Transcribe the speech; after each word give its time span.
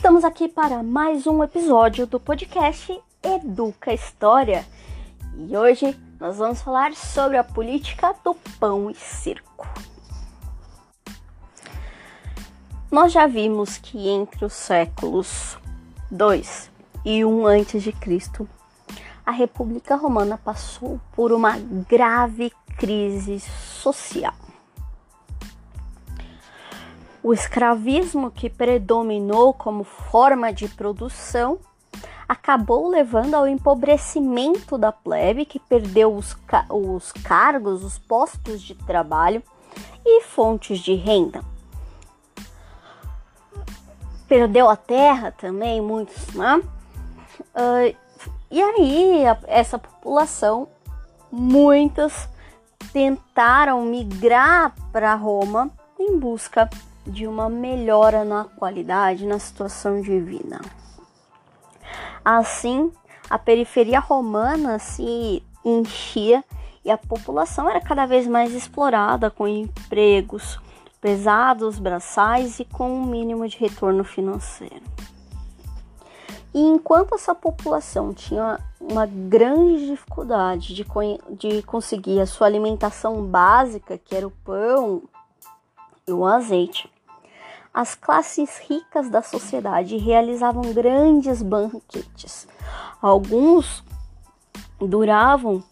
Estamos 0.00 0.24
aqui 0.24 0.48
para 0.48 0.82
mais 0.82 1.26
um 1.26 1.44
episódio 1.44 2.06
do 2.06 2.18
podcast 2.18 2.98
Educa 3.22 3.92
História 3.92 4.64
e 5.36 5.54
hoje 5.54 5.94
nós 6.18 6.38
vamos 6.38 6.62
falar 6.62 6.94
sobre 6.94 7.36
a 7.36 7.44
política 7.44 8.14
do 8.24 8.34
pão 8.58 8.90
e 8.90 8.94
circo. 8.94 9.68
Nós 12.90 13.12
já 13.12 13.26
vimos 13.26 13.76
que 13.76 14.08
entre 14.08 14.42
os 14.42 14.54
séculos 14.54 15.58
2 16.10 16.70
e 17.04 17.22
1 17.22 17.46
antes 17.46 17.82
de 17.82 17.92
Cristo, 17.92 18.48
a 19.24 19.30
República 19.30 19.96
Romana 19.96 20.38
passou 20.38 20.98
por 21.12 21.30
uma 21.30 21.58
grave 21.86 22.50
crise 22.78 23.38
social. 23.38 24.49
O 27.22 27.34
escravismo 27.34 28.30
que 28.30 28.48
predominou 28.48 29.52
como 29.52 29.84
forma 29.84 30.52
de 30.52 30.68
produção 30.68 31.58
acabou 32.26 32.88
levando 32.88 33.34
ao 33.34 33.46
empobrecimento 33.46 34.78
da 34.78 34.90
plebe, 34.90 35.44
que 35.44 35.58
perdeu 35.58 36.14
os, 36.14 36.32
ca 36.32 36.64
os 36.70 37.12
cargos, 37.12 37.84
os 37.84 37.98
postos 37.98 38.62
de 38.62 38.74
trabalho 38.74 39.42
e 40.04 40.22
fontes 40.22 40.78
de 40.78 40.94
renda. 40.94 41.42
Perdeu 44.26 44.70
a 44.70 44.76
terra 44.76 45.32
também, 45.32 45.80
muitos, 45.80 46.32
né? 46.34 46.62
Uh, 47.52 47.96
e 48.50 48.62
aí, 48.62 49.26
a, 49.26 49.36
essa 49.46 49.78
população, 49.78 50.68
muitas 51.30 52.28
tentaram 52.92 53.82
migrar 53.82 54.72
para 54.92 55.14
Roma 55.14 55.70
em 55.98 56.16
busca 56.18 56.70
uma 57.26 57.48
melhora 57.48 58.24
na 58.24 58.44
qualidade, 58.44 59.26
na 59.26 59.38
situação 59.38 60.00
de 60.00 60.20
vida. 60.20 60.60
Assim, 62.24 62.92
a 63.28 63.38
periferia 63.38 64.00
romana 64.00 64.78
se 64.78 65.42
enchia 65.64 66.44
e 66.84 66.90
a 66.90 66.98
população 66.98 67.68
era 67.68 67.80
cada 67.80 68.06
vez 68.06 68.26
mais 68.26 68.54
explorada 68.54 69.30
com 69.30 69.46
empregos 69.46 70.58
pesados, 71.00 71.78
braçais 71.78 72.60
e 72.60 72.64
com 72.64 72.90
um 72.90 73.06
mínimo 73.06 73.48
de 73.48 73.56
retorno 73.56 74.04
financeiro. 74.04 74.82
E 76.52 76.60
enquanto 76.60 77.14
essa 77.14 77.34
população 77.34 78.12
tinha 78.12 78.58
uma 78.80 79.06
grande 79.06 79.86
dificuldade 79.86 80.74
de, 80.74 80.84
de 81.30 81.62
conseguir 81.62 82.20
a 82.20 82.26
sua 82.26 82.48
alimentação 82.48 83.24
básica, 83.24 83.96
que 83.96 84.16
era 84.16 84.26
o 84.26 84.32
pão 84.44 85.02
e 86.10 86.12
o 86.12 86.26
azeite, 86.26 86.90
as 87.72 87.94
classes 87.94 88.58
ricas 88.68 89.08
da 89.08 89.22
sociedade 89.22 89.96
realizavam 89.96 90.72
grandes 90.72 91.40
banquetes. 91.40 92.48
Alguns 93.00 93.84
duravam 94.80 95.62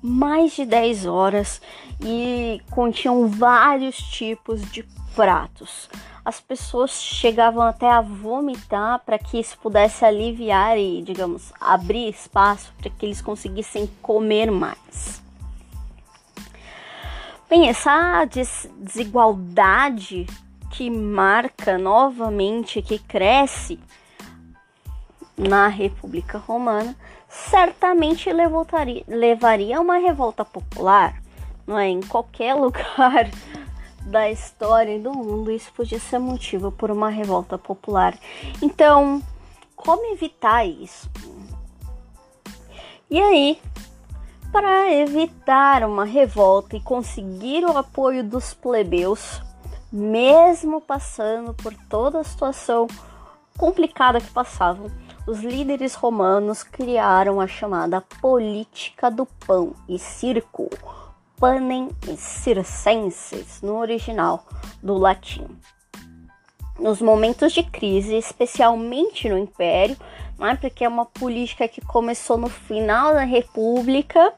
mais 0.00 0.52
de 0.52 0.64
10 0.64 1.06
horas 1.06 1.60
e 2.00 2.62
continham 2.70 3.26
vários 3.26 3.96
tipos 3.96 4.62
de 4.70 4.84
pratos. 5.14 5.88
As 6.24 6.40
pessoas 6.40 6.92
chegavam 7.02 7.62
até 7.62 7.90
a 7.90 8.00
vomitar 8.00 9.00
para 9.04 9.18
que 9.18 9.38
isso 9.38 9.58
pudesse 9.58 10.04
aliviar 10.04 10.78
e, 10.78 11.02
digamos, 11.02 11.52
abrir 11.60 12.08
espaço 12.08 12.72
para 12.78 12.90
que 12.90 13.06
eles 13.06 13.20
conseguissem 13.20 13.86
comer 14.00 14.50
mais. 14.50 15.25
Bem, 17.48 17.68
essa 17.68 18.24
desigualdade 18.24 20.26
que 20.72 20.90
marca 20.90 21.78
novamente, 21.78 22.82
que 22.82 22.98
cresce 22.98 23.78
na 25.38 25.68
República 25.68 26.38
Romana, 26.38 26.96
certamente 27.28 28.32
levaria, 28.32 29.04
levaria 29.06 29.78
a 29.78 29.80
uma 29.80 29.96
revolta 29.96 30.44
popular, 30.44 31.22
não 31.64 31.78
é? 31.78 31.88
Em 31.88 32.00
qualquer 32.00 32.54
lugar 32.58 33.30
da 34.02 34.28
história 34.28 34.96
e 34.96 35.00
do 35.00 35.12
mundo, 35.12 35.52
isso 35.52 35.72
podia 35.72 36.00
ser 36.00 36.18
motivo 36.18 36.72
por 36.72 36.90
uma 36.90 37.10
revolta 37.10 37.56
popular. 37.56 38.18
Então, 38.60 39.22
como 39.76 40.12
evitar 40.12 40.66
isso? 40.66 41.08
E 43.08 43.20
aí, 43.20 43.60
para 44.52 44.92
evitar 44.92 45.84
uma 45.84 46.04
revolta 46.04 46.76
e 46.76 46.80
conseguir 46.80 47.64
o 47.64 47.76
apoio 47.76 48.24
dos 48.24 48.54
plebeus, 48.54 49.42
mesmo 49.92 50.80
passando 50.80 51.54
por 51.54 51.74
toda 51.88 52.20
a 52.20 52.24
situação 52.24 52.86
complicada 53.56 54.20
que 54.20 54.30
passavam, 54.30 54.90
os 55.26 55.40
líderes 55.40 55.94
romanos 55.94 56.62
criaram 56.62 57.40
a 57.40 57.46
chamada 57.46 58.00
política 58.20 59.10
do 59.10 59.26
pão 59.26 59.74
e 59.88 59.98
circo, 59.98 60.70
panem 61.38 61.90
circenses, 62.16 63.60
no 63.60 63.76
original 63.76 64.44
do 64.82 64.96
latim. 64.96 65.46
Nos 66.78 67.00
momentos 67.00 67.52
de 67.52 67.62
crise, 67.62 68.16
especialmente 68.16 69.28
no 69.28 69.38
Império, 69.38 69.96
não 70.38 70.46
é 70.46 70.54
porque 70.54 70.84
é 70.84 70.88
uma 70.88 71.06
política 71.06 71.66
que 71.66 71.80
começou 71.80 72.36
no 72.36 72.48
final 72.48 73.14
da 73.14 73.24
República, 73.24 74.34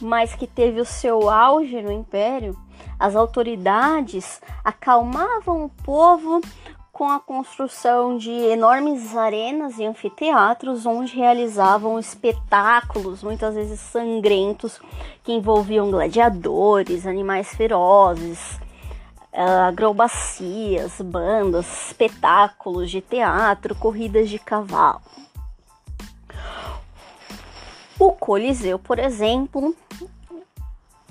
mas 0.00 0.34
que 0.34 0.46
teve 0.46 0.80
o 0.80 0.86
seu 0.86 1.28
auge 1.28 1.82
no 1.82 1.92
Império, 1.92 2.56
as 2.98 3.14
autoridades 3.14 4.40
acalmavam 4.64 5.64
o 5.64 5.68
povo 5.84 6.40
com 6.92 7.08
a 7.08 7.18
construção 7.18 8.18
de 8.18 8.30
enormes 8.30 9.16
arenas 9.16 9.78
e 9.78 9.86
anfiteatros 9.86 10.84
onde 10.84 11.16
realizavam 11.16 11.98
espetáculos, 11.98 13.22
muitas 13.22 13.54
vezes 13.54 13.80
sangrentos, 13.80 14.78
que 15.24 15.32
envolviam 15.32 15.90
gladiadores, 15.90 17.06
animais 17.06 17.54
ferozes, 17.54 18.60
acrobacias, 19.32 21.00
bandas, 21.00 21.88
espetáculos 21.88 22.90
de 22.90 23.00
teatro, 23.00 23.74
corridas 23.74 24.28
de 24.28 24.38
cavalo. 24.38 25.00
O 27.98 28.12
Coliseu, 28.12 28.78
por 28.78 28.98
exemplo, 28.98 29.76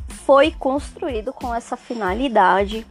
foi 0.07 0.51
construído 0.51 1.31
com 1.31 1.53
essa 1.53 1.77
finalidade 1.77 2.85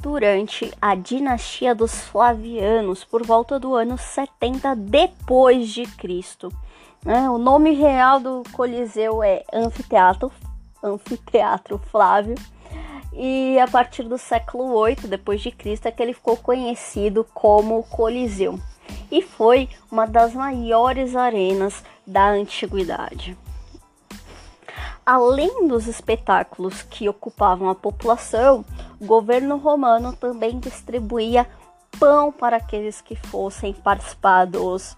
durante 0.00 0.72
a 0.80 0.94
dinastia 0.94 1.74
dos 1.74 2.00
Flavianos, 2.06 3.04
por 3.04 3.24
volta 3.24 3.58
do 3.58 3.74
ano 3.74 3.98
70 3.98 4.74
depois 4.76 5.68
de 5.68 5.82
Cristo. 5.82 6.50
Né? 7.04 7.28
O 7.28 7.38
nome 7.38 7.72
real 7.72 8.18
do 8.18 8.42
Coliseu 8.52 9.22
é 9.22 9.44
Anfiteatro, 9.52 10.32
Anfiteatro 10.82 11.78
Flávio, 11.90 12.34
e 13.12 13.58
a 13.58 13.66
partir 13.66 14.04
do 14.04 14.16
século 14.16 14.72
8 14.74 15.08
depois 15.08 15.40
de 15.40 15.50
Cristo 15.50 15.86
é 15.86 15.90
que 15.90 16.02
ele 16.02 16.14
ficou 16.14 16.36
conhecido 16.36 17.26
como 17.34 17.82
Coliseu 17.84 18.58
e 19.10 19.22
foi 19.22 19.68
uma 19.90 20.06
das 20.06 20.34
maiores 20.34 21.16
arenas 21.16 21.82
da 22.06 22.30
antiguidade. 22.30 23.36
Além 25.04 25.66
dos 25.66 25.86
espetáculos 25.86 26.82
que 26.82 27.08
ocupavam 27.08 27.68
a 27.68 27.74
população, 27.74 28.64
o 29.00 29.06
governo 29.06 29.56
romano 29.56 30.14
também 30.14 30.58
distribuía 30.58 31.48
pão 31.98 32.30
para 32.30 32.58
aqueles 32.58 33.00
que 33.00 33.16
fossem 33.16 33.72
participar 33.72 34.44
dos, 34.46 34.96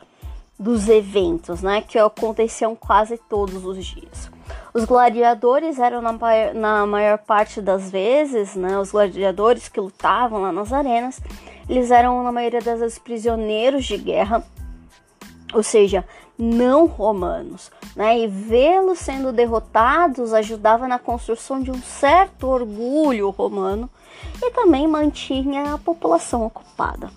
dos 0.58 0.88
eventos, 0.88 1.62
né, 1.62 1.80
que 1.80 1.98
aconteciam 1.98 2.76
quase 2.76 3.18
todos 3.18 3.64
os 3.64 3.84
dias. 3.84 4.30
Os 4.72 4.84
gladiadores 4.84 5.78
eram 5.78 6.00
na, 6.00 6.12
na 6.54 6.86
maior 6.86 7.18
parte 7.18 7.60
das 7.60 7.90
vezes, 7.90 8.54
né, 8.54 8.78
os 8.78 8.92
gladiadores 8.92 9.68
que 9.68 9.80
lutavam 9.80 10.42
lá 10.42 10.52
nas 10.52 10.72
arenas, 10.72 11.20
eles 11.68 11.90
eram 11.90 12.22
na 12.22 12.32
maioria 12.32 12.60
das 12.60 12.80
vezes 12.80 12.98
prisioneiros 12.98 13.84
de 13.84 13.96
guerra, 13.96 14.44
ou 15.52 15.62
seja, 15.62 16.04
não 16.38 16.86
romanos, 16.86 17.70
né? 17.94 18.18
E 18.18 18.26
vê-los 18.26 18.98
sendo 18.98 19.32
derrotados 19.32 20.32
ajudava 20.32 20.88
na 20.88 20.98
construção 20.98 21.60
de 21.60 21.70
um 21.70 21.80
certo 21.82 22.48
orgulho 22.48 23.30
romano 23.30 23.88
e 24.42 24.50
também 24.50 24.88
mantinha 24.88 25.74
a 25.74 25.78
população 25.78 26.44
ocupada. 26.44 27.10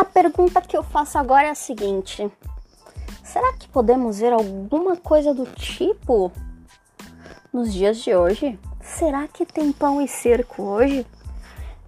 A 0.00 0.04
pergunta 0.06 0.62
que 0.62 0.74
eu 0.74 0.82
faço 0.82 1.18
agora 1.18 1.48
é 1.48 1.50
a 1.50 1.54
seguinte: 1.54 2.32
será 3.22 3.52
que 3.52 3.68
podemos 3.68 4.18
ver 4.18 4.32
alguma 4.32 4.96
coisa 4.96 5.34
do 5.34 5.44
tipo 5.44 6.32
nos 7.52 7.70
dias 7.70 7.98
de 7.98 8.16
hoje? 8.16 8.58
Será 8.80 9.28
que 9.28 9.44
tem 9.44 9.70
pão 9.70 10.00
e 10.00 10.08
cerco 10.08 10.62
hoje? 10.62 11.06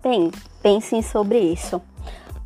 Bem, 0.02 0.30
pensem 0.62 1.00
sobre 1.00 1.38
isso. 1.38 1.80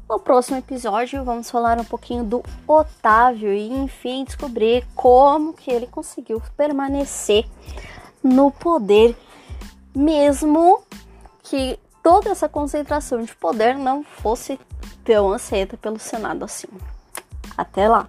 No 0.08 0.20
próximo 0.20 0.56
episódio 0.56 1.24
vamos 1.24 1.50
falar 1.50 1.80
um 1.80 1.84
pouquinho 1.84 2.22
do 2.22 2.44
Otávio 2.64 3.52
e 3.52 3.68
enfim 3.68 4.22
descobrir 4.22 4.86
como 4.94 5.52
que 5.52 5.68
ele 5.68 5.88
conseguiu 5.88 6.40
permanecer 6.56 7.44
no 8.22 8.52
poder 8.52 9.16
mesmo 9.92 10.84
que 11.42 11.76
toda 12.04 12.30
essa 12.30 12.48
concentração 12.48 13.20
de 13.20 13.34
poder 13.34 13.76
não 13.76 14.04
fosse 14.04 14.60
tão 15.06 15.32
aceita 15.32 15.76
pelo 15.76 15.98
Senado 15.98 16.44
assim. 16.44 16.68
Até 17.56 17.88
lá! 17.88 18.06